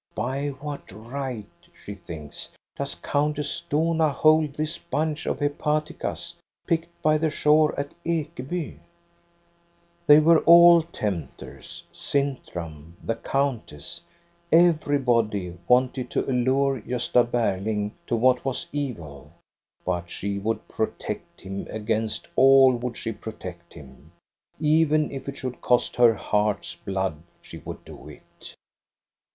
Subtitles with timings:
[0.15, 1.45] "By what right,"
[1.85, 6.33] she thinks, "does Countess Dohna hold this bunch of hepaticas,
[6.65, 8.79] picked by the shore at Ekeby t"
[10.07, 14.01] They were all tempters: Sintram, the countess,
[14.51, 19.31] everybody wanted to allure Gosta Berling to what was evil.
[19.85, 24.13] But she would protect him; against all would she protect him.
[24.59, 28.55] Even if it should cost her heart's blood, she would do it.